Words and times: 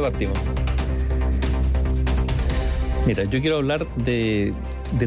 partimos? 0.00 0.38
Mira, 3.06 3.24
yo 3.24 3.40
quiero 3.40 3.56
hablar 3.56 3.86
de, 3.96 4.54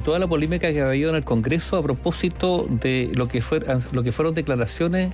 toda 0.04 0.20
la 0.20 0.28
polémica 0.28 0.72
que 0.74 0.82
ha 0.82 0.88
habido 0.88 1.10
en 1.10 1.16
el 1.16 1.24
Congreso 1.24 1.78
a 1.78 1.84
propósito 1.84 2.68
de 2.70 3.12
lo 3.14 3.28
que, 3.28 3.42
lo 3.92 4.04
que 4.04 4.12
fueron 4.12 4.34
declaraciones 4.34 5.14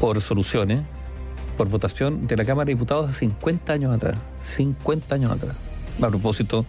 o 0.00 0.12
resoluciones 0.12 0.80
por 1.56 1.68
votación 1.70 2.26
de 2.26 2.36
la 2.36 2.44
Cámara 2.44 2.66
de 2.66 2.74
Diputados 2.74 3.08
hace 3.08 3.20
50 3.20 3.72
años 3.72 3.94
atrás. 3.94 4.18
50 4.42 5.14
años 5.14 5.32
atrás. 5.32 5.56
A 6.02 6.08
propósito 6.08 6.66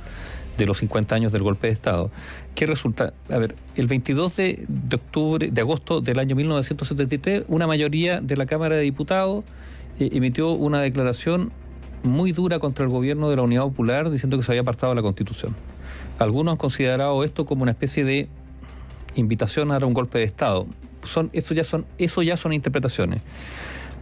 de 0.57 0.65
los 0.65 0.77
50 0.77 1.15
años 1.15 1.33
del 1.33 1.43
golpe 1.43 1.67
de 1.67 1.73
Estado. 1.73 2.11
¿Qué 2.53 2.65
resulta? 2.65 3.13
A 3.29 3.37
ver, 3.37 3.55
el 3.75 3.87
22 3.87 4.35
de, 4.37 4.65
octubre, 4.93 5.49
de 5.51 5.61
agosto 5.61 6.01
del 6.01 6.19
año 6.19 6.35
1973, 6.35 7.43
una 7.47 7.67
mayoría 7.67 8.21
de 8.21 8.37
la 8.37 8.45
Cámara 8.45 8.75
de 8.75 8.81
Diputados 8.81 9.43
eh, 9.99 10.09
emitió 10.13 10.51
una 10.51 10.81
declaración 10.81 11.52
muy 12.05 12.32
dura 12.32 12.59
contra 12.59 12.86
el 12.86 12.91
gobierno 12.91 13.30
de 13.30 13.36
la 13.36 13.41
Unidad 13.41 13.64
Popular 13.64 14.09
diciendo 14.09 14.38
que 14.38 14.44
se 14.44 14.52
había 14.52 14.62
apartado 14.62 14.94
la 14.95 15.02
Constitución. 15.02 15.55
Algunos 16.20 16.54
han 16.54 16.58
considerado 16.58 17.23
esto 17.23 17.45
como 17.45 17.64
una 17.64 17.72
especie 17.72 18.05
de 18.05 18.30
invitación 19.16 19.72
a 19.72 19.76
dar 19.76 19.86
un 19.86 19.94
golpe 19.94 20.20
de 20.20 20.26
Estado. 20.26 20.68
Son, 21.04 21.30
eso, 21.34 21.54
ya 21.54 21.64
son, 21.64 21.86
eso 21.98 22.22
ya 22.22 22.38
son 22.38 22.54
interpretaciones. 22.54 23.22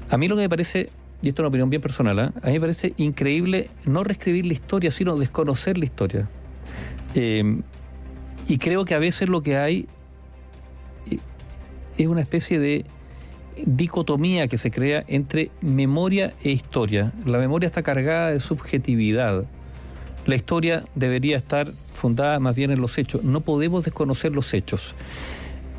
A 0.10 0.18
mí 0.18 0.28
lo 0.28 0.36
que 0.36 0.44
me 0.44 0.50
parece, 0.50 0.90
y 1.22 1.30
esto 1.30 1.42
es 1.42 1.44
una 1.44 1.50
opinión 1.50 1.70
bien 1.70 1.82
personal, 1.82 2.20
¿eh? 2.20 2.30
a 2.42 2.48
mí 2.48 2.54
me 2.54 2.60
parece 2.60 2.94
increíble 2.98 3.70
no 3.86 4.04
reescribir 4.04 4.46
la 4.46 4.54
historia, 4.54 4.92
sino 4.92 5.18
desconocer 5.18 5.78
la 5.78 5.86
historia. 5.86 6.30
Eh, 7.16 7.62
y 8.48 8.58
creo 8.58 8.86
que 8.86 8.94
a 8.94 9.00
veces 9.00 9.30
lo 9.30 9.42
que 9.42 9.58
hay 9.58 9.88
eh, 11.10 11.20
es 11.98 12.08
una 12.08 12.22
especie 12.22 12.60
de 12.60 12.86
dicotomía 13.66 14.48
que 14.48 14.58
se 14.58 14.72
crea 14.72 15.04
entre 15.08 15.52
memoria 15.62 16.34
e 16.44 16.52
historia. 16.52 17.14
La 17.26 17.38
memoria 17.38 17.68
está 17.68 17.84
cargada 17.84 18.30
de 18.30 18.40
subjetividad. 18.40 19.45
La 20.26 20.36
historia 20.36 20.84
debería 20.95 21.38
estar 21.38 21.72
fundada 21.94 22.40
más 22.40 22.56
bien 22.56 22.72
en 22.72 22.82
los 22.82 22.98
hechos. 22.98 23.23
No 23.23 23.42
podemos 23.42 23.86
desconocer 23.86 24.32
los 24.32 24.54
hechos. 24.54 24.95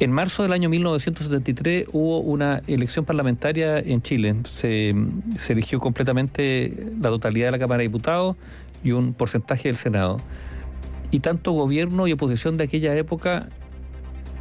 En 0.00 0.10
marzo 0.10 0.42
del 0.42 0.52
año 0.52 0.68
1973 0.68 1.86
hubo 1.92 2.18
una 2.18 2.62
elección 2.66 3.04
parlamentaria 3.04 3.78
en 3.78 4.02
Chile. 4.02 4.34
Se, 4.48 4.94
se 5.38 5.52
eligió 5.52 5.78
completamente 5.78 6.90
la 7.00 7.10
totalidad 7.10 7.46
de 7.46 7.52
la 7.52 7.58
Cámara 7.58 7.78
de 7.78 7.88
Diputados 7.88 8.36
y 8.82 8.92
un 8.92 9.14
porcentaje 9.14 9.68
del 9.68 9.76
Senado 9.76 10.18
y 11.14 11.20
tanto 11.20 11.52
gobierno 11.52 12.08
y 12.08 12.12
oposición 12.12 12.56
de 12.56 12.64
aquella 12.64 12.96
época 12.96 13.48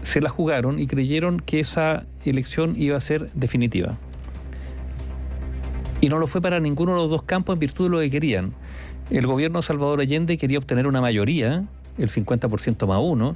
se 0.04 0.22
la 0.22 0.30
jugaron 0.30 0.80
y 0.80 0.88
creyeron 0.88 1.40
que 1.40 1.60
esa 1.60 2.06
elección 2.26 2.76
iba 2.78 2.96
a 2.96 3.02
ser 3.02 3.32
definitiva. 3.34 3.98
Y 6.02 6.10
no 6.10 6.20
lo 6.20 6.28
fue 6.28 6.42
para 6.42 6.60
ninguno 6.60 6.92
de 6.92 6.98
los 6.98 7.10
dos 7.10 7.24
campos 7.24 7.54
en 7.54 7.60
virtud 7.60 7.86
de 7.86 7.90
lo 7.90 8.00
que 8.00 8.12
querían. 8.12 8.54
El 9.10 9.26
gobierno 9.26 9.60
de 9.60 9.64
Salvador 9.64 10.02
Allende 10.02 10.38
quería 10.38 10.58
obtener 10.58 10.86
una 10.86 11.02
mayoría, 11.02 11.66
el 11.98 12.10
50% 12.10 12.86
más 12.88 13.00
uno, 13.02 13.36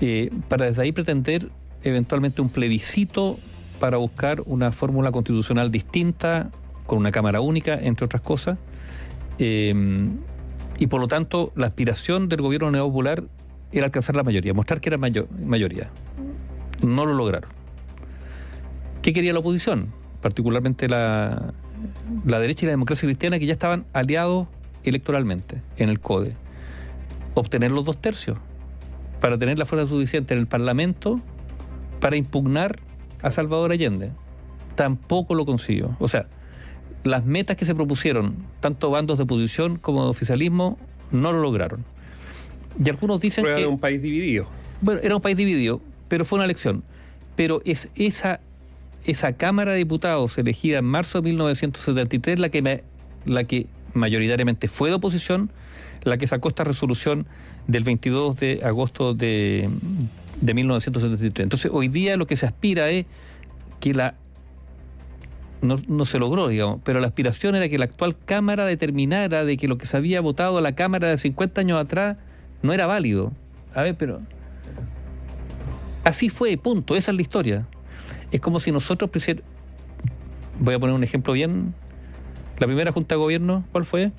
eh, 0.00 0.30
para 0.48 0.66
desde 0.66 0.82
ahí 0.82 0.92
pretender 0.92 1.50
eventualmente 1.82 2.40
un 2.40 2.48
plebiscito 2.48 3.38
para 3.80 3.96
buscar 3.96 4.42
una 4.46 4.72
fórmula 4.72 5.10
constitucional 5.10 5.70
distinta, 5.70 6.50
con 6.86 6.98
una 6.98 7.10
Cámara 7.10 7.40
única, 7.40 7.74
entre 7.74 8.06
otras 8.06 8.22
cosas. 8.22 8.58
Eh, 9.38 9.74
y 10.78 10.86
por 10.86 11.00
lo 11.00 11.08
tanto 11.08 11.52
la 11.56 11.66
aspiración 11.66 12.28
del 12.28 12.42
gobierno 12.42 12.70
neopopular 12.70 13.24
era 13.72 13.86
alcanzar 13.86 14.16
la 14.16 14.22
mayoría, 14.22 14.54
mostrar 14.54 14.80
que 14.80 14.90
era 14.90 14.98
mayoría. 14.98 15.90
No 16.84 17.06
lo 17.06 17.14
lograron. 17.14 17.50
¿Qué 19.02 19.12
quería 19.12 19.32
la 19.32 19.40
oposición? 19.40 19.92
Particularmente 20.22 20.88
la, 20.88 21.52
la 22.24 22.40
derecha 22.40 22.64
y 22.64 22.66
la 22.66 22.72
democracia 22.72 23.06
cristiana 23.06 23.38
que 23.38 23.46
ya 23.46 23.52
estaban 23.52 23.84
aliados 23.92 24.48
electoralmente 24.84 25.62
en 25.76 25.88
el 25.88 26.00
CODE. 26.00 26.34
Obtener 27.34 27.70
los 27.70 27.84
dos 27.84 28.00
tercios 28.00 28.38
para 29.20 29.38
tener 29.38 29.58
la 29.58 29.66
fuerza 29.66 29.86
suficiente 29.86 30.34
en 30.34 30.40
el 30.40 30.46
Parlamento 30.46 31.20
para 32.00 32.16
impugnar 32.16 32.78
a 33.22 33.30
Salvador 33.30 33.72
Allende. 33.72 34.10
Tampoco 34.74 35.34
lo 35.34 35.46
consiguió. 35.46 35.96
O 35.98 36.08
sea, 36.08 36.26
las 37.04 37.24
metas 37.24 37.56
que 37.56 37.64
se 37.64 37.74
propusieron, 37.74 38.36
tanto 38.60 38.90
bandos 38.90 39.18
de 39.18 39.24
oposición 39.24 39.76
como 39.76 40.04
de 40.04 40.10
oficialismo, 40.10 40.78
no 41.10 41.32
lo 41.32 41.40
lograron. 41.40 41.84
Y 42.82 42.88
algunos 42.90 43.20
dicen 43.20 43.44
que... 43.44 43.52
Era 43.52 43.68
un 43.68 43.78
país 43.78 44.02
dividido. 44.02 44.46
Bueno, 44.80 45.00
era 45.02 45.14
un 45.14 45.22
país 45.22 45.36
dividido, 45.36 45.80
pero 46.08 46.24
fue 46.24 46.36
una 46.36 46.44
elección. 46.44 46.82
Pero 47.36 47.60
es 47.64 47.88
esa, 47.94 48.40
esa 49.04 49.32
Cámara 49.32 49.72
de 49.72 49.78
Diputados 49.78 50.36
elegida 50.38 50.78
en 50.78 50.84
marzo 50.84 51.20
de 51.20 51.30
1973 51.30 52.38
la 52.38 52.48
que, 52.48 52.84
la 53.26 53.44
que 53.44 53.66
mayoritariamente 53.92 54.68
fue 54.68 54.90
de 54.90 54.96
oposición, 54.96 55.50
la 56.02 56.16
que 56.18 56.26
sacó 56.26 56.48
esta 56.48 56.64
resolución 56.64 57.26
del 57.66 57.84
22 57.84 58.36
de 58.36 58.60
agosto 58.62 59.14
de, 59.14 59.68
de 60.40 60.54
1973. 60.54 61.44
Entonces, 61.44 61.70
hoy 61.72 61.88
día 61.88 62.16
lo 62.16 62.26
que 62.26 62.36
se 62.36 62.46
aspira 62.46 62.90
es 62.90 63.06
que 63.80 63.94
la 63.94 64.14
no, 65.64 66.04
se 66.04 66.18
logró, 66.18 66.48
digamos, 66.48 66.80
pero 66.84 67.00
la 67.00 67.06
aspiración 67.06 67.54
era 67.54 67.68
que 67.68 67.78
la 67.78 67.86
actual 67.86 68.16
Cámara 68.16 68.66
determinara 68.66 69.44
de 69.44 69.56
que 69.56 69.66
lo 69.66 69.78
que 69.78 69.86
se 69.86 69.96
había 69.96 70.20
votado 70.20 70.58
a 70.58 70.60
la 70.60 70.74
Cámara 70.74 71.08
de 71.08 71.18
50 71.18 71.60
años 71.60 71.80
atrás 71.80 72.16
no 72.62 72.72
era 72.72 72.86
válido. 72.86 73.32
A 73.74 73.82
ver, 73.82 73.96
pero... 73.96 74.20
Así 76.04 76.28
fue, 76.28 76.56
punto, 76.56 76.96
esa 76.96 77.10
es 77.10 77.16
la 77.16 77.22
historia. 77.22 77.66
Es 78.30 78.40
como 78.40 78.60
si 78.60 78.70
nosotros 78.70 79.10
Voy 80.60 80.74
a 80.74 80.78
poner 80.78 80.94
un 80.94 81.02
ejemplo 81.02 81.32
bien. 81.32 81.74
La 82.58 82.66
primera 82.66 82.92
Junta 82.92 83.16
de 83.16 83.18
Gobierno, 83.18 83.64
¿cuál 83.72 83.84
fue? 83.84 84.12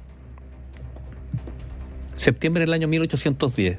Septiembre 2.16 2.62
del 2.62 2.73
año 2.73 2.88
1810 2.88 3.78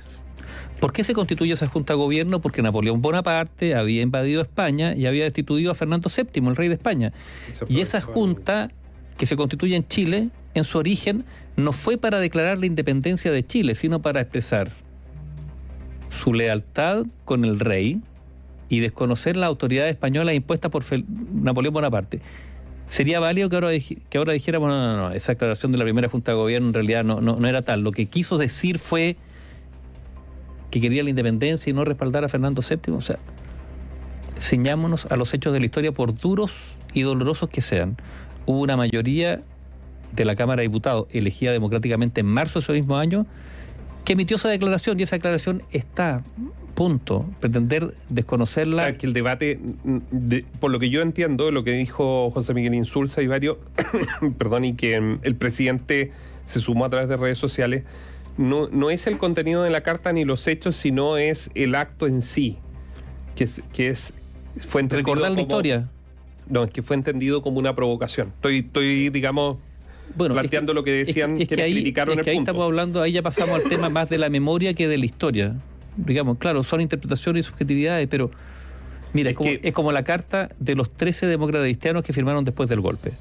¿Por 0.80 0.92
qué 0.92 1.04
se 1.04 1.14
constituye 1.14 1.52
esa 1.52 1.68
Junta 1.68 1.94
de 1.94 1.98
Gobierno? 1.98 2.40
Porque 2.40 2.62
Napoleón 2.62 3.00
Bonaparte 3.00 3.74
había 3.74 4.02
invadido 4.02 4.42
España 4.42 4.94
y 4.94 5.06
había 5.06 5.24
destituido 5.24 5.70
a 5.70 5.74
Fernando 5.74 6.10
VII, 6.14 6.48
el 6.48 6.56
rey 6.56 6.68
de 6.68 6.74
España. 6.74 7.12
Y 7.68 7.80
esa 7.80 8.00
Junta 8.00 8.70
que 9.16 9.24
se 9.24 9.36
constituye 9.36 9.74
en 9.74 9.86
Chile, 9.86 10.28
en 10.54 10.64
su 10.64 10.76
origen, 10.78 11.24
no 11.56 11.72
fue 11.72 11.96
para 11.96 12.20
declarar 12.20 12.58
la 12.58 12.66
independencia 12.66 13.32
de 13.32 13.46
Chile, 13.46 13.74
sino 13.74 14.02
para 14.02 14.20
expresar 14.20 14.70
su 16.16 16.32
lealtad 16.32 17.06
con 17.24 17.44
el 17.44 17.60
rey 17.60 18.00
y 18.68 18.80
desconocer 18.80 19.36
la 19.36 19.46
autoridad 19.46 19.88
española 19.88 20.34
impuesta 20.34 20.70
por 20.70 20.84
Napoleón 21.32 21.74
Bonaparte. 21.74 22.20
Sería 22.86 23.20
válido 23.20 23.48
que 23.48 23.56
ahora, 23.56 23.70
que 24.08 24.18
ahora 24.18 24.32
dijéramos, 24.32 24.68
no, 24.68 24.96
no, 24.96 24.96
no, 24.96 25.14
esa 25.14 25.32
aclaración 25.32 25.72
de 25.72 25.78
la 25.78 25.84
primera 25.84 26.08
Junta 26.08 26.32
de 26.32 26.36
Gobierno 26.38 26.68
en 26.68 26.74
realidad 26.74 27.04
no, 27.04 27.20
no, 27.20 27.36
no 27.36 27.48
era 27.48 27.62
tal. 27.62 27.80
Lo 27.82 27.92
que 27.92 28.06
quiso 28.06 28.38
decir 28.38 28.78
fue 28.78 29.16
que 30.70 30.80
quería 30.80 31.02
la 31.02 31.10
independencia 31.10 31.70
y 31.70 31.72
no 31.72 31.84
respaldar 31.84 32.24
a 32.24 32.28
Fernando 32.28 32.62
VII. 32.62 32.94
O 32.94 33.00
sea, 33.00 33.18
ciñámonos 34.38 35.06
a 35.06 35.16
los 35.16 35.34
hechos 35.34 35.52
de 35.52 35.60
la 35.60 35.66
historia 35.66 35.92
por 35.92 36.16
duros 36.16 36.76
y 36.92 37.02
dolorosos 37.02 37.48
que 37.48 37.60
sean. 37.60 37.96
Hubo 38.46 38.60
una 38.60 38.76
mayoría 38.76 39.42
de 40.12 40.24
la 40.24 40.36
Cámara 40.36 40.62
de 40.62 40.68
Diputados 40.68 41.06
elegida 41.10 41.52
democráticamente 41.52 42.20
en 42.20 42.26
marzo 42.26 42.60
de 42.60 42.64
ese 42.64 42.72
mismo 42.72 42.96
año 42.96 43.26
que 44.06 44.12
emitió 44.12 44.36
esa 44.36 44.48
declaración 44.48 44.98
y 44.98 45.02
esa 45.02 45.16
declaración 45.16 45.62
está 45.72 46.22
punto. 46.74 47.26
Pretender 47.40 47.94
desconocerla. 48.08 48.96
que 48.96 49.06
el 49.06 49.12
debate, 49.12 49.58
por 50.60 50.70
lo 50.70 50.78
que 50.78 50.90
yo 50.90 51.02
entiendo, 51.02 51.50
lo 51.50 51.64
que 51.64 51.72
dijo 51.72 52.30
José 52.30 52.54
Miguel 52.54 52.74
Insulza 52.74 53.20
y 53.20 53.26
varios, 53.26 53.58
perdón, 54.38 54.64
y 54.64 54.74
que 54.74 55.18
el 55.20 55.34
presidente 55.34 56.12
se 56.44 56.60
sumó 56.60 56.84
a 56.84 56.90
través 56.90 57.08
de 57.08 57.16
redes 57.16 57.38
sociales, 57.38 57.82
no, 58.38 58.68
no 58.68 58.90
es 58.90 59.08
el 59.08 59.18
contenido 59.18 59.64
de 59.64 59.70
la 59.70 59.82
carta 59.82 60.12
ni 60.12 60.24
los 60.24 60.46
hechos, 60.46 60.76
sino 60.76 61.16
es 61.16 61.50
el 61.56 61.74
acto 61.74 62.06
en 62.06 62.22
sí, 62.22 62.58
que 63.34 63.44
es, 63.44 63.60
que 63.72 63.88
es 63.88 64.14
fue 64.58 64.82
entendido 64.82 65.14
Recordar 65.14 65.32
la 65.32 65.40
historia. 65.40 65.90
No, 66.48 66.62
es 66.62 66.70
que 66.70 66.82
fue 66.82 66.94
entendido 66.94 67.42
como 67.42 67.58
una 67.58 67.74
provocación. 67.74 68.28
Estoy, 68.36 68.58
estoy 68.58 69.10
digamos, 69.10 69.56
bueno, 70.14 70.34
planteando 70.34 70.72
lo 70.72 70.84
que 70.84 70.92
decían 70.92 71.36
que, 71.36 71.62
ahí, 71.62 71.74
criticaron 71.74 72.18
que 72.18 72.30
ahí 72.30 72.38
estamos 72.38 72.64
hablando, 72.64 73.02
ahí 73.02 73.12
ya 73.12 73.22
pasamos 73.22 73.56
al 73.56 73.68
tema 73.68 73.88
más 73.90 74.08
de 74.08 74.18
la 74.18 74.30
memoria 74.30 74.74
que 74.74 74.88
de 74.88 74.98
la 74.98 75.06
historia. 75.06 75.54
Digamos, 75.96 76.38
claro, 76.38 76.62
son 76.62 76.80
interpretaciones 76.80 77.46
y 77.46 77.48
subjetividades, 77.48 78.06
pero 78.08 78.30
mira, 79.12 79.30
es, 79.30 79.36
como, 79.36 79.50
es 79.50 79.72
como 79.72 79.92
la 79.92 80.04
carta 80.04 80.50
de 80.58 80.74
los 80.74 80.90
13 80.90 81.26
demócratas 81.26 81.64
cristianos 81.64 82.02
que 82.02 82.12
firmaron 82.12 82.44
después 82.44 82.68
del 82.68 82.80
golpe. 82.80 83.12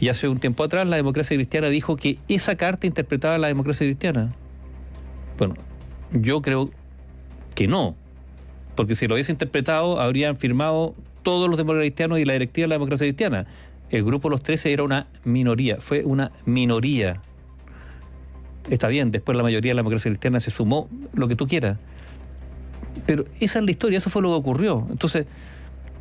Y 0.00 0.08
hace 0.08 0.28
un 0.28 0.40
tiempo 0.40 0.64
atrás 0.64 0.86
la 0.88 0.96
democracia 0.96 1.36
cristiana 1.36 1.68
dijo 1.68 1.96
que 1.96 2.18
esa 2.28 2.56
carta 2.56 2.86
interpretaba 2.86 3.38
la 3.38 3.46
democracia 3.46 3.86
cristiana. 3.86 4.32
Bueno, 5.38 5.54
yo 6.12 6.42
creo 6.42 6.70
que 7.54 7.68
no, 7.68 7.94
porque 8.74 8.94
si 8.94 9.06
lo 9.06 9.14
hubiese 9.14 9.32
interpretado, 9.32 10.00
habrían 10.00 10.36
firmado 10.36 10.94
todos 11.22 11.48
los 11.48 11.56
demócratas 11.56 11.84
cristianos 11.84 12.18
y 12.18 12.24
la 12.24 12.34
directiva 12.34 12.64
de 12.64 12.68
la 12.68 12.74
democracia 12.74 13.06
cristiana. 13.06 13.46
El 13.94 14.02
grupo 14.02 14.28
Los 14.28 14.42
13 14.42 14.72
era 14.72 14.82
una 14.82 15.06
minoría, 15.22 15.76
fue 15.78 16.02
una 16.04 16.32
minoría. 16.46 17.20
Está 18.68 18.88
bien, 18.88 19.12
después 19.12 19.36
la 19.36 19.44
mayoría 19.44 19.70
de 19.70 19.74
la 19.76 19.80
democracia 19.80 20.10
cristiana 20.10 20.40
se 20.40 20.50
sumó, 20.50 20.88
lo 21.12 21.28
que 21.28 21.36
tú 21.36 21.46
quieras. 21.46 21.78
Pero 23.06 23.24
esa 23.38 23.60
es 23.60 23.64
la 23.64 23.70
historia, 23.70 23.98
eso 23.98 24.10
fue 24.10 24.20
lo 24.20 24.30
que 24.30 24.34
ocurrió. 24.34 24.84
Entonces, 24.90 25.26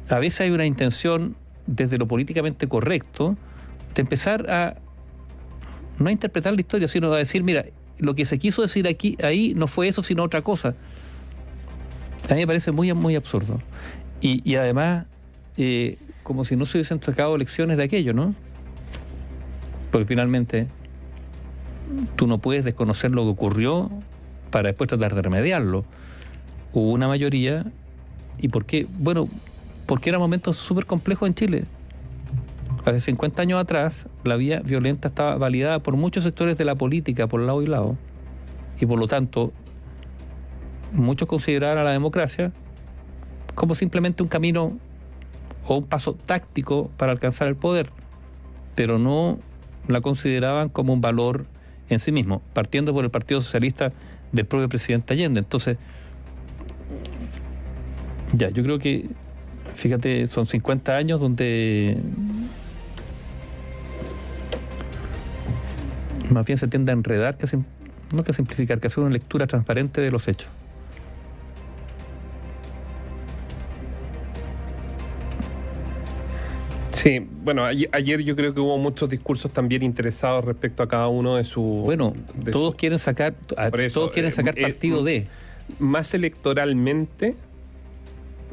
a 0.10 0.18
veces 0.18 0.42
hay 0.42 0.50
una 0.50 0.66
intención 0.66 1.36
desde 1.68 2.00
lo 2.00 2.08
políticamente 2.08 2.68
correcto 2.68 3.38
de 3.94 4.02
empezar 4.02 4.50
a 4.50 4.76
no 6.00 6.10
interpretar 6.10 6.56
la 6.56 6.62
historia, 6.62 6.88
sino 6.88 7.14
a 7.14 7.20
decir, 7.20 7.44
mira, 7.44 7.64
lo 8.00 8.16
que 8.16 8.26
se 8.26 8.40
quiso 8.40 8.64
decir 8.64 8.88
aquí, 8.88 9.18
ahí 9.22 9.54
no 9.56 9.68
fue 9.68 9.88
eso, 9.88 10.02
sino 10.02 10.24
otra 10.24 10.42
cosa. 10.42 10.74
A 12.28 12.34
mí 12.34 12.40
me 12.40 12.48
parece 12.48 12.72
muy, 12.72 12.92
muy 12.94 13.16
absurdo. 13.16 13.62
Y, 14.20 14.56
además, 14.56 15.06
eh, 15.58 16.00
como 16.24 16.46
si 16.46 16.56
no 16.56 16.66
se 16.66 16.78
hubiesen 16.78 17.02
sacado 17.02 17.38
lecciones 17.38 17.78
de 17.78 17.84
aquello, 17.84 18.14
¿no? 18.14 18.34
Porque 19.92 20.08
finalmente 20.08 20.68
tú 22.16 22.28
no 22.28 22.40
puedes 22.40 22.64
desconocer 22.64 23.12
lo 23.12 23.24
que 23.24 23.30
ocurrió 23.30 23.90
para 24.50 24.70
después 24.70 24.88
tratar 24.88 25.14
de 25.14 25.22
remediarlo. 25.22 25.86
Hubo 26.72 26.92
una 26.92 27.08
mayoría, 27.08 27.66
¿y 28.40 28.48
por 28.48 28.66
qué? 28.66 28.88
Bueno, 28.98 29.28
porque 29.86 30.10
era 30.10 30.18
un 30.18 30.24
momento 30.24 30.54
súper 30.54 30.86
complejo 30.86 31.28
en 31.28 31.36
Chile. 31.36 31.66
Hace 32.86 33.00
50 33.02 33.42
años 33.42 33.62
atrás, 33.62 34.08
la 34.24 34.36
vía 34.36 34.62
violenta 34.62 35.10
estaba 35.10 35.38
validada 35.38 35.80
por 35.80 35.96
muchos 35.96 36.24
sectores 36.24 36.58
de 36.58 36.66
la 36.66 36.76
política, 36.76 37.28
por 37.28 37.42
lado 37.42 37.62
y 37.62 37.68
lado, 37.68 37.98
y 38.80 38.86
por 38.86 39.00
lo 39.00 39.08
tanto, 39.08 39.54
muchos 40.92 41.28
consideraban 41.28 41.78
a 41.78 41.84
la 41.84 41.92
democracia 41.92 42.52
como 43.56 43.76
simplemente 43.76 44.24
un 44.24 44.30
camino 44.30 44.78
o 45.68 45.78
un 45.78 45.86
paso 45.86 46.14
táctico 46.14 46.90
para 46.98 47.12
alcanzar 47.12 47.48
el 47.48 47.56
poder, 47.56 47.90
pero 48.76 49.00
no 49.00 49.40
la 49.88 50.02
consideraban 50.02 50.70
como 50.70 50.94
un 50.94 51.02
valor 51.02 51.46
en 51.90 52.00
sí 52.00 52.12
mismo, 52.12 52.42
partiendo 52.54 52.94
por 52.94 53.04
el 53.04 53.12
Partido 53.12 53.42
Socialista 53.42 53.92
del 54.32 54.46
propio 54.46 54.70
presidente 54.70 55.14
Allende. 55.14 55.40
Entonces, 55.40 55.78
ya, 58.34 58.50
yo 58.50 58.64
creo 58.64 58.80
que, 58.80 59.08
fíjate, 59.76 60.28
son 60.28 60.46
50 60.46 60.96
años 60.96 61.22
donde 61.22 61.98
más 66.30 66.46
bien 66.46 66.58
se 66.58 66.68
tiende 66.68 66.92
a 66.92 66.96
enredar, 66.96 67.38
que 67.38 67.46
no 68.14 68.24
que 68.24 68.32
a 68.32 68.34
simplificar, 68.34 68.80
que 68.80 68.88
hacer 68.88 69.04
una 69.04 69.14
lectura 69.14 69.48
transparente 69.48 70.02
de 70.02 70.12
los 70.12 70.28
hechos. 70.28 70.50
Sí, 77.04 77.20
bueno, 77.44 77.66
ayer 77.66 78.24
yo 78.24 78.34
creo 78.34 78.54
que 78.54 78.62
hubo 78.62 78.78
muchos 78.78 79.10
discursos 79.10 79.52
también 79.52 79.84
interesados 79.84 80.46
respecto 80.46 80.84
a 80.84 80.88
cada 80.88 81.10
uno 81.10 81.36
de 81.36 81.44
sus... 81.44 81.84
Bueno, 81.84 82.14
todos 82.50 82.76
quieren 82.76 82.98
sacar, 82.98 83.34
todos 83.94 84.12
quieren 84.14 84.30
eh, 84.30 84.32
sacar 84.32 84.58
eh, 84.58 84.62
partido 84.62 85.04
de... 85.04 85.28
Más 85.80 86.14
electoralmente, 86.14 87.36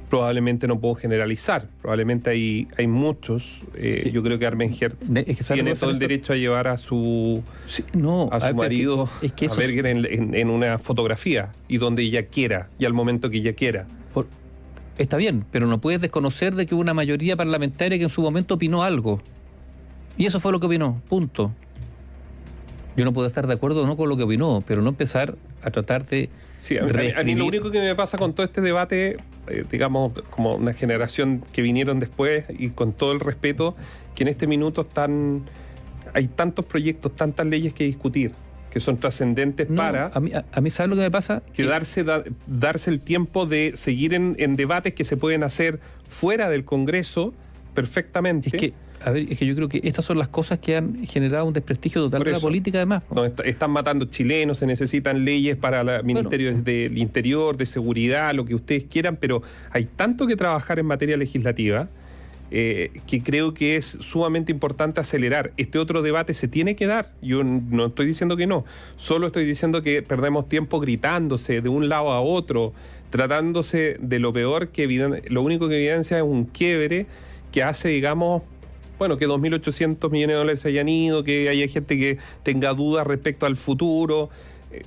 probablemente 0.09 0.67
no 0.67 0.81
puedo 0.81 0.97
generalizar. 0.97 1.69
Probablemente 1.81 2.31
hay, 2.31 2.67
hay 2.77 2.89
muchos. 2.89 3.63
Eh, 3.77 4.11
yo 4.13 4.21
creo 4.25 4.37
que 4.41 4.47
Armen 4.47 4.75
Hertz 4.79 5.13
tiene 5.47 5.77
todo 5.77 5.91
el 5.91 6.01
derecho 6.01 6.33
a 6.33 6.37
llevar 6.37 6.67
a 6.67 6.77
su, 6.77 7.45
no, 7.93 8.29
a 8.33 8.49
su 8.49 8.55
marido 8.57 9.09
a 9.49 9.55
ver 9.55 9.87
en, 9.87 10.51
una 10.51 10.79
fotografía 10.79 11.53
y 11.69 11.79
donde 11.79 12.03
ella 12.03 12.27
quiera 12.27 12.69
y 12.81 12.85
al 12.85 12.95
momento 12.95 13.31
que 13.31 13.37
ella 13.37 13.53
quiera. 13.53 13.87
Está 14.99 15.17
bien, 15.17 15.45
pero 15.51 15.67
no 15.67 15.81
puedes 15.81 16.01
desconocer 16.01 16.55
de 16.55 16.67
que 16.67 16.75
hubo 16.75 16.81
una 16.81 16.95
mayoría 16.95 17.37
parlamentaria 17.37 17.99
que 17.99 18.05
en 18.05 18.11
su 18.11 18.23
momento 18.23 18.55
opinó 18.55 18.83
algo. 18.83 19.21
Y 20.17 20.27
eso 20.27 20.41
fue 20.41 20.53
lo 20.53 20.61
que 20.61 20.67
opinó, 20.67 21.01
punto. 21.09 21.53
Yo 22.97 23.05
no 23.05 23.13
puedo 23.13 23.27
estar 23.27 23.47
de 23.47 23.55
acuerdo 23.55 23.85
o 23.85 23.87
no 23.87 23.97
con 23.97 24.09
lo 24.09 24.17
que 24.17 24.25
opinó, 24.25 24.63
pero 24.67 24.83
no 24.83 24.91
empezar 24.91 25.37
a 25.63 25.71
tratar 25.71 26.05
de 26.07 26.29
Sí, 26.61 26.77
a 26.77 26.83
mí, 27.25 27.35
lo 27.37 27.47
único 27.47 27.71
que 27.71 27.81
me 27.81 27.95
pasa 27.95 28.19
con 28.19 28.35
todo 28.35 28.45
este 28.45 28.61
debate, 28.61 29.17
eh, 29.49 29.65
digamos, 29.71 30.13
como 30.29 30.57
una 30.57 30.75
generación 30.75 31.43
que 31.55 31.63
vinieron 31.63 32.01
después 32.01 32.45
y 32.51 32.69
con 32.69 32.93
todo 32.93 33.13
el 33.13 33.21
respeto, 33.21 33.75
que 34.15 34.25
en 34.25 34.29
este 34.29 34.47
minuto 34.47 34.83
están, 34.83 35.49
hay 36.13 36.29
tantos 36.29 36.67
proyectos, 36.67 37.17
tantas 37.17 37.47
leyes 37.47 37.73
que 37.73 37.85
discutir 37.85 38.33
que 38.71 38.81
son 38.81 38.99
trascendentes 38.99 39.67
para... 39.67 40.11
A 40.15 40.21
mí, 40.21 40.33
a, 40.33 40.61
mí, 40.61 40.71
¿sabes 40.71 40.91
lo 40.91 40.97
que 40.97 41.03
me 41.03 41.11
pasa? 41.11 41.43
Que, 41.53 41.65
darse, 41.65 42.05
darse 42.47 42.91
el 42.91 43.01
tiempo 43.01 43.47
de 43.47 43.73
seguir 43.75 44.15
en, 44.15 44.37
en, 44.39 44.57
debates 44.57 44.95
que 44.95 45.05
se 45.05 45.17
pueden 45.17 45.43
hacer 45.43 45.81
fuera 46.09 46.49
del 46.49 46.65
Congreso 46.65 47.35
perfectamente. 47.75 48.49
Es 48.53 48.61
que 48.61 48.75
a 49.03 49.11
ver, 49.11 49.33
es 49.33 49.39
que 49.39 49.47
yo 49.47 49.55
creo 49.55 49.69
que 49.69 49.81
estas 49.83 50.05
son 50.05 50.19
las 50.19 50.29
cosas 50.29 50.59
que 50.59 50.77
han 50.77 51.07
generado 51.07 51.47
un 51.47 51.53
desprestigio 51.53 52.03
total 52.03 52.23
de 52.23 52.33
la 52.33 52.41
política, 52.41 52.79
además. 52.79 53.03
están 53.45 53.71
matando 53.71 54.05
chilenos, 54.07 54.59
se 54.59 54.67
necesitan 54.67 55.25
leyes 55.25 55.57
para 55.57 55.81
el 55.81 56.05
Ministerio 56.05 56.55
del 56.55 56.99
Interior, 56.99 57.57
de 57.57 57.67
Seguridad, 57.67 58.35
lo 58.35 58.45
que 58.45 58.55
ustedes 58.55 58.85
quieran, 58.85 59.17
pero 59.17 59.43
hay 59.71 59.87
tanto 59.87 60.27
que 60.27 60.37
trabajar 60.37 60.79
en 60.79 60.87
materia 60.87 61.17
legislativa. 61.17 61.89
Eh, 62.53 62.91
que 63.07 63.23
creo 63.23 63.55
que 63.55 63.77
es 63.77 63.87
sumamente 64.01 64.51
importante 64.51 65.01
acelerar. 65.01 65.53
Este 65.57 65.79
otro 65.79 66.03
debate 66.03 66.35
se 66.35 66.49
tiene 66.49 66.75
que 66.75 66.87
dar. 66.87 67.13
Yo 67.23 67.45
no 67.45 67.87
estoy 67.87 68.07
diciendo 68.07 68.37
que 68.37 68.49
no, 68.49 68.65
solo 68.97 69.29
estoy 69.29 69.45
diciendo 69.45 69.83
que 69.83 70.03
perdemos 70.03 70.49
tiempo 70.49 70.81
gritándose 70.81 71.61
de 71.61 71.69
un 71.69 71.89
lado 71.89 72.11
a 72.11 72.21
otro, 72.21 72.73
tratándose 73.11 73.99
de 74.01 74.19
lo 74.19 74.33
peor 74.33 74.69
que 74.69 74.89
lo 75.29 75.43
único 75.43 75.69
que 75.69 75.77
evidencia 75.77 76.17
es 76.17 76.25
un 76.25 76.45
quiebre 76.45 77.07
que 77.53 77.63
hace, 77.63 77.89
digamos, 77.91 78.43
bueno, 78.99 79.17
que 79.17 79.29
2.800 79.29 80.11
millones 80.11 80.35
de 80.35 80.39
dólares 80.39 80.61
se 80.61 80.69
hayan 80.69 80.89
ido, 80.89 81.23
que 81.25 81.49
haya 81.49 81.67
gente 81.69 81.99
que 81.99 82.19
tenga 82.43 82.75
dudas 82.75 83.07
respecto 83.07 83.47
al 83.47 83.57
futuro. 83.57 84.29
Eh, 84.73 84.83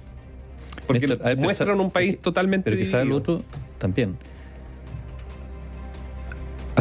porque 0.85 1.07
muestran 1.37 1.79
un 1.79 1.91
país 1.91 2.19
totalmente 2.19 2.69
Pero 2.69 2.77
quizás 2.77 3.03
el 3.03 3.11
otro 3.13 3.41
también. 3.77 4.17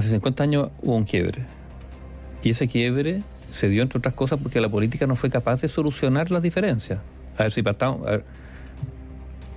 Hace 0.02 0.10
50 0.10 0.42
años 0.42 0.68
hubo 0.80 0.96
un 0.96 1.04
quiebre. 1.04 1.44
Y 2.42 2.50
ese 2.50 2.66
quiebre 2.66 3.22
se 3.52 3.68
dio, 3.68 3.84
entre 3.84 3.98
otras 3.98 4.14
cosas, 4.14 4.40
porque 4.42 4.60
la 4.60 4.68
política 4.68 5.06
no 5.06 5.14
fue 5.14 5.30
capaz 5.30 5.60
de 5.60 5.68
solucionar 5.68 6.32
las 6.32 6.42
diferencias. 6.42 6.98
A 7.38 7.44
ver 7.44 7.52
si 7.52 7.62
partamos. 7.62 8.00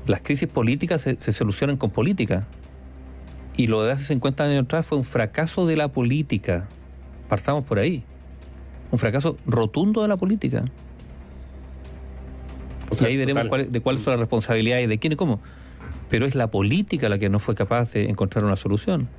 las 0.05 0.21
crisis 0.21 0.47
políticas 0.47 1.01
se, 1.01 1.19
se, 1.19 1.33
solucionan 1.33 1.77
con 1.77 1.89
política. 1.89 2.45
Y 3.57 3.65
lo 3.65 3.81
de 3.81 3.93
hace 3.93 4.03
50 4.03 4.43
años 4.43 4.65
atrás 4.65 4.85
fue 4.85 4.99
un 4.99 5.03
fracaso 5.03 5.65
de 5.65 5.77
la 5.77 5.87
política. 5.87 6.67
Partamos 7.27 7.63
por 7.63 7.79
ahí. 7.79 8.03
Un 8.91 8.99
fracaso 8.99 9.37
rotundo 9.47 10.03
de 10.03 10.09
la 10.09 10.17
política. 10.17 10.63
y 13.01 13.03
ahí 13.03 13.17
veremos 13.17 13.47
de 13.67 13.81
cuáles 13.81 14.03
son 14.03 14.11
las 14.11 14.19
responsabilidades, 14.19 14.87
de 14.87 14.99
quién 14.99 15.13
y 15.13 15.15
cómo. 15.15 15.39
Pero 16.07 16.27
es 16.27 16.35
la 16.35 16.51
política 16.51 17.09
la 17.09 17.17
que 17.17 17.29
no 17.29 17.39
fue 17.39 17.55
capaz 17.55 17.93
de 17.93 18.11
encontrar 18.11 18.45
una 18.45 18.57
solución. 18.57 19.09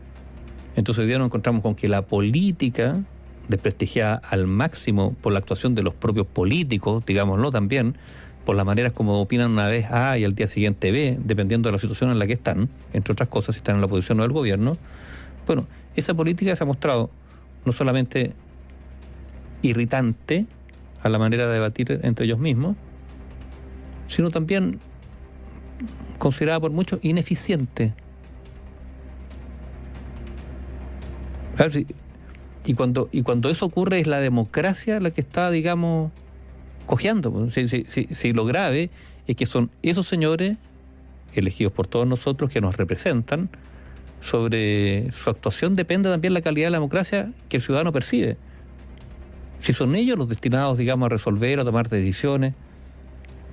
Entonces 0.77 1.03
hoy 1.03 1.09
día 1.09 1.19
nos 1.19 1.27
encontramos 1.27 1.63
con 1.63 1.75
que 1.75 1.89
la 1.89 2.03
política, 2.03 3.03
desprestigiada 3.49 4.17
al 4.17 4.47
máximo 4.47 5.15
por 5.23 5.33
la 5.33 5.39
actuación 5.39 5.75
de 5.75 5.83
los 5.83 5.95
propios 5.95 6.27
políticos, 6.27 7.05
digámoslo 7.07 7.51
también, 7.51 7.97
por 8.45 8.55
las 8.57 8.67
maneras 8.67 8.93
como 8.93 9.19
opinan 9.21 9.51
una 9.51 9.67
vez 9.67 9.91
A 9.91 10.19
y 10.19 10.25
al 10.25 10.35
día 10.35 10.47
siguiente 10.47 10.93
B, 10.93 11.19
dependiendo 11.25 11.69
de 11.69 11.73
la 11.73 11.79
situación 11.79 12.11
en 12.11 12.19
la 12.19 12.27
que 12.27 12.35
están, 12.35 12.69
entre 12.93 13.13
otras 13.13 13.29
cosas, 13.29 13.55
si 13.55 13.61
están 13.61 13.77
en 13.77 13.81
la 13.81 13.87
oposición 13.87 14.21
o 14.21 14.23
del 14.23 14.33
gobierno, 14.33 14.77
bueno, 15.47 15.67
esa 15.97 16.13
política 16.15 16.55
se 16.55 16.63
ha 16.63 16.67
mostrado 16.67 17.11
no 17.65 17.73
solamente 17.73 18.35
irritante 19.63 20.47
a 21.03 21.09
la 21.09 21.19
manera 21.19 21.47
de 21.47 21.55
debatir 21.55 22.01
entre 22.03 22.27
ellos 22.27 22.39
mismos, 22.39 22.77
sino 24.07 24.31
también 24.31 24.79
considerada 26.19 26.61
por 26.61 26.71
muchos 26.71 27.01
ineficiente. 27.03 27.95
Y 32.67 32.75
cuando, 32.75 33.09
y 33.13 33.23
cuando 33.23 33.49
eso 33.49 33.65
ocurre 33.67 34.01
es 34.01 34.07
la 34.09 34.19
democracia 34.19 34.99
la 34.99 35.13
que 35.13 35.21
está, 35.21 35.51
digamos, 35.51 36.11
cojeando. 36.87 37.49
Si, 37.51 37.69
si, 37.69 37.85
si, 37.85 38.33
lo 38.33 38.45
grave 38.45 38.91
es 39.27 39.37
que 39.37 39.47
son 39.47 39.71
esos 39.83 40.09
señores, 40.09 40.57
elegidos 41.33 41.73
por 41.73 41.87
todos 41.87 42.07
nosotros, 42.07 42.51
que 42.51 42.61
nos 42.61 42.77
representan, 42.77 43.51
sobre 44.21 45.13
su 45.13 45.31
actuación 45.31 45.77
depende 45.77 46.09
también 46.09 46.35
la 46.35 46.41
calidad 46.41 46.67
de 46.67 46.71
la 46.73 46.79
democracia 46.79 47.33
que 47.49 47.59
el 47.59 47.63
ciudadano 47.63 47.93
percibe. 47.93 48.37
Si 49.61 49.73
son 49.73 49.95
ellos 49.95 50.19
los 50.19 50.29
destinados, 50.29 50.77
digamos, 50.79 51.07
a 51.07 51.11
resolver, 51.11 51.61
a 51.61 51.65
tomar 51.65 51.89
decisiones, 51.89 52.55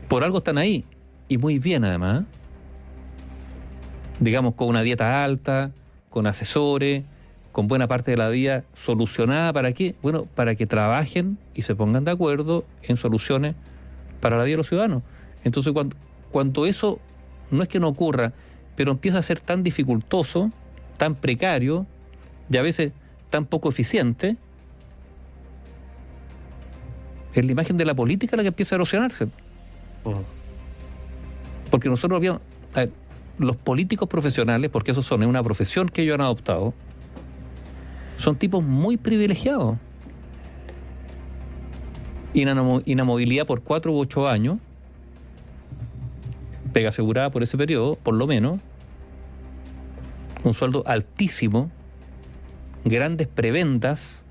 por 0.08 0.24
algo 0.24 0.40
están 0.40 0.58
ahí, 0.58 0.86
y 1.28 1.38
muy 1.38 1.60
bien 1.60 1.86
además, 1.86 2.24
digamos, 4.20 4.56
con 4.56 4.70
una 4.70 4.82
dieta 4.82 5.24
alta, 5.24 5.72
con 6.10 6.28
asesores, 6.28 7.04
con 7.54 7.68
buena 7.68 7.88
parte 7.88 8.12
de 8.12 8.18
la 8.18 8.30
vida 8.30 8.66
solucionada, 8.74 9.54
¿para 9.54 9.72
qué? 9.74 9.96
Bueno, 10.02 10.26
para 10.26 10.56
que 10.56 10.66
trabajen 10.66 11.38
y 11.54 11.62
se 11.62 11.76
pongan 11.76 12.04
de 12.04 12.12
acuerdo 12.12 12.66
en 12.82 12.98
soluciones 12.98 13.56
para 14.20 14.38
la 14.38 14.44
vida 14.44 14.54
de 14.54 14.58
los 14.58 14.68
ciudadanos. 14.68 15.04
Entonces, 15.44 15.72
cuando, 15.72 15.96
cuando 16.32 16.66
eso 16.66 17.00
no 17.52 17.62
es 17.62 17.70
que 17.70 17.80
no 17.80 17.88
ocurra, 17.88 18.34
pero 18.76 18.92
empieza 18.92 19.20
a 19.20 19.22
ser 19.22 19.40
tan 19.40 19.62
dificultoso, 19.62 20.50
tan 20.98 21.14
precario 21.14 21.86
y 22.50 22.58
a 22.58 22.64
veces 22.64 22.92
tan 23.30 23.46
poco 23.46 23.70
eficiente, 23.70 24.36
es 27.36 27.46
la 27.46 27.52
imagen 27.52 27.78
de 27.78 27.86
la 27.86 27.94
política 27.94 28.36
la 28.36 28.42
que 28.42 28.50
empieza 28.50 28.74
a 28.74 28.78
erosionarse. 28.78 29.28
Porque 31.70 31.88
nosotros 31.88 32.18
habíamos, 32.18 32.42
los 33.38 33.58
políticos 33.58 34.10
profesionales, 34.10 34.72
porque 34.72 34.90
eso 34.90 35.04
son, 35.04 35.22
es 35.22 35.30
una 35.30 35.44
profesión 35.44 35.88
que 35.88 36.02
ellos 36.02 36.16
han 36.16 36.22
adoptado, 36.22 36.74
son 38.24 38.38
tipos 38.38 38.64
muy 38.64 38.96
privilegiados. 38.96 39.78
inamovilidad 42.34 43.46
por 43.46 43.64
cuatro 43.64 43.92
u 43.92 44.00
ocho 44.00 44.30
años, 44.30 44.60
pega 46.72 46.88
asegurada 46.88 47.32
por 47.32 47.44
ese 47.44 47.58
periodo, 47.58 47.96
por 47.96 48.16
lo 48.16 48.26
menos, 48.26 48.60
un 50.46 50.54
sueldo 50.54 50.84
altísimo, 50.88 51.70
grandes 52.86 53.28
preventas, 53.28 54.24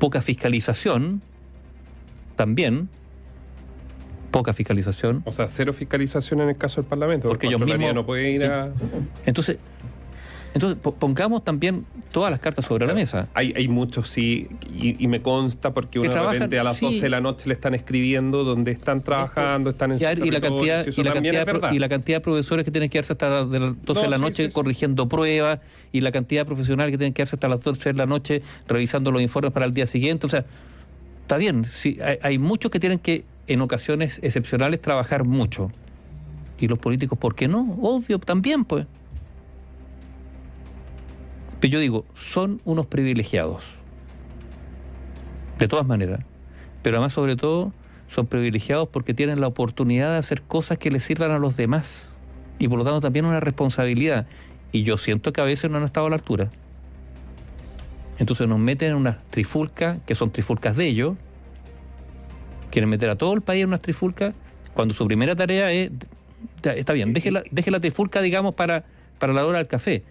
poca 0.00 0.22
fiscalización, 0.22 1.22
también, 2.34 2.88
poca 4.32 4.52
fiscalización. 4.52 5.22
O 5.24 5.32
sea, 5.32 5.46
cero 5.46 5.72
fiscalización 5.72 6.40
en 6.40 6.48
el 6.48 6.56
caso 6.56 6.80
del 6.80 6.88
Parlamento. 6.88 7.28
Porque 7.28 7.46
ellos 7.46 7.64
mismos 7.64 7.94
no 7.94 8.04
pueden 8.04 8.34
ir 8.34 8.44
a... 8.46 8.72
Entonces, 9.24 9.58
entonces, 10.54 10.78
pongamos 10.98 11.44
también 11.44 11.86
todas 12.10 12.30
las 12.30 12.38
cartas 12.38 12.66
sobre 12.66 12.86
la 12.86 12.94
mesa. 12.94 13.28
Hay, 13.32 13.54
hay 13.56 13.68
muchos, 13.68 14.08
sí, 14.10 14.48
y, 14.78 15.06
me 15.06 15.22
consta 15.22 15.72
porque 15.72 15.98
uno 15.98 16.10
de 16.10 16.32
repente 16.32 16.58
a 16.58 16.64
las 16.64 16.80
12 16.80 17.00
de 17.00 17.08
la 17.08 17.20
noche 17.20 17.48
le 17.48 17.54
están 17.54 17.74
escribiendo 17.74 18.44
donde 18.44 18.70
están 18.70 19.02
trabajando, 19.02 19.70
están 19.70 19.92
en 19.92 19.98
y, 19.98 20.28
y 20.28 20.30
la 20.30 20.40
cantidad, 20.40 20.86
y, 20.86 21.02
la 21.02 21.12
cantidad 21.14 21.72
y 21.72 21.78
la 21.78 21.88
cantidad 21.88 22.18
de 22.18 22.20
profesores 22.20 22.64
que 22.64 22.70
tienen 22.70 22.90
que 22.90 22.94
quedarse 22.94 23.14
hasta 23.14 23.28
las 23.30 23.48
12 23.48 24.02
de 24.02 24.08
la 24.08 24.18
noche 24.18 24.50
corrigiendo 24.50 25.08
pruebas, 25.08 25.60
y 25.90 26.00
la 26.02 26.12
cantidad 26.12 26.42
de 26.42 26.46
profesionales 26.46 26.92
que 26.92 26.98
tienen 26.98 27.12
que 27.12 27.18
quedarse 27.18 27.36
hasta 27.36 27.48
las 27.48 27.64
12 27.64 27.92
de 27.92 27.98
la 27.98 28.06
noche 28.06 28.42
revisando 28.68 29.10
los 29.10 29.22
informes 29.22 29.52
para 29.52 29.66
el 29.66 29.72
día 29.72 29.86
siguiente. 29.86 30.26
O 30.26 30.30
sea, 30.30 30.44
está 31.22 31.38
bien, 31.38 31.64
sí, 31.64 31.98
hay, 32.04 32.18
hay 32.22 32.38
muchos 32.38 32.70
que 32.70 32.78
tienen 32.78 32.98
que, 32.98 33.24
en 33.46 33.60
ocasiones 33.62 34.20
excepcionales, 34.22 34.82
trabajar 34.82 35.24
mucho. 35.24 35.70
Y 36.60 36.68
los 36.68 36.78
políticos, 36.78 37.18
¿por 37.18 37.34
qué 37.34 37.48
no? 37.48 37.78
Obvio, 37.80 38.18
también, 38.18 38.64
pues. 38.64 38.86
Pero 41.62 41.74
yo 41.74 41.78
digo, 41.78 42.04
son 42.12 42.60
unos 42.64 42.86
privilegiados. 42.86 43.76
De 45.60 45.68
todas 45.68 45.86
maneras. 45.86 46.24
Pero 46.82 46.96
además, 46.96 47.12
sobre 47.12 47.36
todo, 47.36 47.72
son 48.08 48.26
privilegiados 48.26 48.88
porque 48.88 49.14
tienen 49.14 49.40
la 49.40 49.46
oportunidad 49.46 50.10
de 50.10 50.18
hacer 50.18 50.42
cosas 50.42 50.76
que 50.76 50.90
les 50.90 51.04
sirvan 51.04 51.30
a 51.30 51.38
los 51.38 51.56
demás. 51.56 52.08
Y 52.58 52.66
por 52.66 52.78
lo 52.78 52.84
tanto 52.84 53.00
también 53.00 53.26
una 53.26 53.38
responsabilidad. 53.38 54.26
Y 54.72 54.82
yo 54.82 54.96
siento 54.96 55.32
que 55.32 55.40
a 55.40 55.44
veces 55.44 55.70
no 55.70 55.78
han 55.78 55.84
estado 55.84 56.08
a 56.08 56.10
la 56.10 56.16
altura. 56.16 56.50
Entonces 58.18 58.48
nos 58.48 58.58
meten 58.58 58.90
en 58.90 58.96
unas 58.96 59.18
trifulcas, 59.30 59.98
que 60.04 60.16
son 60.16 60.32
trifulcas 60.32 60.74
de 60.74 60.88
ellos. 60.88 61.14
Quieren 62.72 62.90
meter 62.90 63.08
a 63.08 63.14
todo 63.14 63.34
el 63.34 63.40
país 63.40 63.62
en 63.62 63.68
unas 63.68 63.82
trifulcas, 63.82 64.34
cuando 64.74 64.94
su 64.94 65.06
primera 65.06 65.36
tarea 65.36 65.70
es, 65.70 65.92
está 66.64 66.92
bien, 66.92 67.12
deje 67.12 67.30
la, 67.30 67.44
deje 67.52 67.70
la 67.70 67.78
trifulca, 67.78 68.20
digamos, 68.20 68.56
para, 68.56 68.84
para 69.20 69.32
la 69.32 69.46
hora 69.46 69.58
del 69.58 69.68
café. 69.68 70.02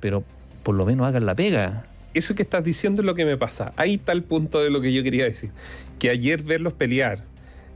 Pero 0.00 0.24
por 0.64 0.74
lo 0.74 0.84
menos 0.84 1.06
hagan 1.06 1.26
la 1.26 1.36
pega. 1.36 1.86
Eso 2.14 2.34
que 2.34 2.42
estás 2.42 2.64
diciendo 2.64 3.02
es 3.02 3.06
lo 3.06 3.14
que 3.14 3.24
me 3.24 3.36
pasa. 3.36 3.72
Ahí 3.76 3.94
está 3.94 4.12
el 4.12 4.22
punto 4.22 4.60
de 4.60 4.70
lo 4.70 4.80
que 4.80 4.92
yo 4.92 5.02
quería 5.04 5.24
decir. 5.24 5.50
Que 5.98 6.10
ayer 6.10 6.42
verlos 6.42 6.72
pelear, 6.72 7.24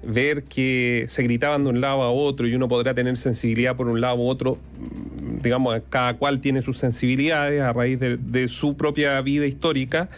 ver 0.02 0.45
que 0.45 1.07
se 1.09 1.23
gritaban 1.25 1.64
de 1.64 1.71
un 1.71 1.80
lado 1.80 2.02
a 2.02 2.11
otro 2.11 2.47
y 2.47 2.54
uno 2.54 2.68
podrá 2.68 2.95
tener 2.95 3.16
sensibilidad 3.16 3.76
por 3.76 3.88
un 3.88 4.00
lado 4.00 4.16
u 4.16 4.28
otro, 4.28 4.57
mm, 4.78 5.42
digamos, 5.42 5.75
cada 5.90 6.14
cual 6.14 6.40
tiene 6.40 6.62
sus 6.62 6.78
sensibilidades 6.78 7.61
a 7.62 7.73
raíz 7.73 7.99
de, 8.00 8.49
su 8.49 8.76
propia 8.76 9.21
vida 9.21 9.47
histórica. 9.47 10.09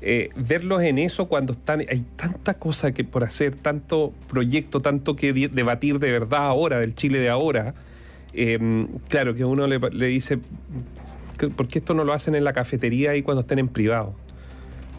Eh, 0.00 0.30
verlos 0.36 0.82
en 0.82 0.98
eso 0.98 1.26
cuando 1.26 1.52
están, 1.52 1.80
hay 1.80 2.04
tanta 2.16 2.54
cosa 2.54 2.92
que 2.92 3.04
por 3.04 3.24
hacer, 3.24 3.54
tanto 3.54 4.12
proyecto, 4.28 4.80
tanto 4.80 5.16
que 5.16 5.32
debatir 5.32 5.98
de 5.98 6.12
verdad 6.12 6.46
ahora, 6.46 6.80
del 6.80 6.94
Chile 6.94 7.20
de 7.20 7.28
ahora. 7.28 7.74
Eh, 8.34 8.86
claro 9.08 9.34
que 9.34 9.44
uno 9.44 9.66
le, 9.66 9.78
le 9.78 10.06
dice, 10.06 10.38
¿por 11.46 11.68
qué 11.68 11.78
esto 11.78 11.94
no 11.94 12.04
lo 12.04 12.12
hacen 12.12 12.34
en 12.34 12.44
la 12.44 12.52
cafetería 12.52 13.16
y 13.16 13.22
cuando 13.22 13.40
estén 13.40 13.58
en 13.58 13.68
privado? 13.68 14.14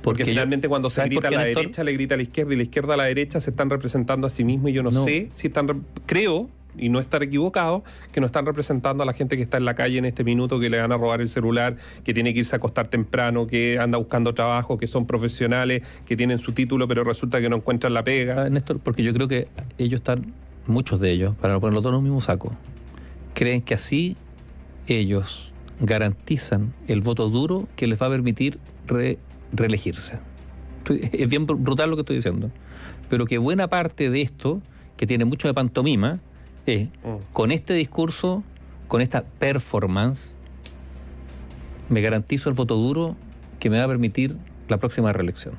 Porque, 0.02 0.26
finalmente 0.26 0.70
cuando 0.70 0.90
se 0.90 1.04
grita 1.04 1.28
a 1.28 1.32
la 1.32 1.44
derecha, 1.44 1.84
le 1.84 1.94
grita 1.94 2.16
a 2.16 2.18
la 2.18 2.24
izquierda 2.24 2.54
y 2.54 2.58
la 2.58 2.64
izquierda 2.64 2.94
a 2.94 2.98
la 2.98 3.04
derecha 3.06 3.40
se 3.40 3.50
están 3.50 3.70
representando 3.70 4.28
a 4.28 4.30
sí 4.30 4.44
mismos 4.44 4.70
y 4.70 4.74
yo 4.74 4.84
no, 4.84 4.92
sé 4.92 5.30
si 5.34 5.48
están, 5.48 5.86
creo, 6.06 6.50
y 6.78 6.90
no 6.90 7.00
estar 7.00 7.22
equivocado, 7.24 7.84
que 8.12 8.22
no 8.22 8.26
están 8.26 8.46
representando 8.46 9.04
a 9.04 9.06
la 9.06 9.14
gente 9.14 9.36
que 9.36 9.44
está 9.44 9.58
en 9.58 9.66
la 9.66 9.76
calle 9.76 9.98
en 9.98 10.06
este 10.06 10.24
minuto, 10.24 10.60
que 10.60 10.70
le 10.70 10.80
van 10.80 10.92
a 10.92 10.98
robar 10.98 11.22
el 11.22 11.28
celular, 11.28 11.76
que 12.04 12.14
tiene 12.14 12.34
que 12.34 12.40
irse 12.40 12.56
a 12.56 12.58
acostar 12.58 12.88
temprano, 12.88 13.48
que 13.48 13.78
anda 13.80 13.98
buscando 13.98 14.34
trabajo, 14.34 14.78
que 14.78 14.88
son 14.88 15.06
profesionales, 15.06 15.84
que 16.06 16.16
tienen 16.16 16.40
su 16.40 16.54
título, 16.54 16.88
pero 16.88 17.04
resulta 17.04 17.42
que 17.42 17.50
no 17.50 17.58
encuentran 17.58 17.94
la 17.94 18.04
pega. 18.04 18.50
Néstor, 18.50 18.80
porque 18.80 19.04
yo 19.04 19.14
creo 19.14 19.28
que 19.28 19.48
ellos 19.78 20.00
están, 20.00 20.34
muchos 20.68 21.00
de 21.00 21.12
ellos, 21.12 21.36
para 21.36 21.54
no 21.54 21.60
ponerlo 21.60 21.82
todo 21.82 21.92
en 21.94 21.98
un 21.98 22.04
mismo 22.04 22.22
saco, 22.22 22.56
creen 23.34 23.62
que 23.62 23.74
así 23.74 24.16
ellos 24.88 25.54
garantizan 25.80 26.74
el 26.88 27.02
voto 27.02 27.30
duro 27.30 27.68
que 27.76 27.88
les 27.88 28.02
va 28.02 28.08
a 28.08 28.10
permitir 28.10 28.60
reelegirse. 29.54 30.20
es 30.90 31.30
bien 31.30 31.46
brutal 31.46 31.90
lo 31.90 31.96
que 31.96 32.02
estoy 32.02 32.18
diciendo. 32.18 32.52
Pero 33.10 33.26
que 33.26 33.38
buena 33.38 33.68
parte 33.68 34.10
de 34.10 34.22
esto, 34.22 34.62
que 34.98 35.08
tiene 35.08 35.26
mucho 35.26 35.48
de 35.48 35.54
pantomima, 35.54 36.20
es 36.66 36.88
mm. 36.88 37.34
con 37.34 37.52
este 37.52 37.74
discurso, 37.74 38.44
con 38.88 39.02
esta 39.02 39.24
performance, 39.24 40.34
me 41.90 42.02
garantizo 42.02 42.50
el 42.50 42.56
voto 42.56 42.76
duro 42.76 43.16
que 43.60 43.70
me 43.70 43.78
va 43.78 43.86
a 43.86 43.88
permitir 43.88 44.36
la 44.68 44.78
próxima 44.78 45.12
reelección. 45.12 45.56